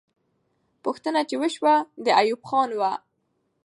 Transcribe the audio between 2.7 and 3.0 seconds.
وه.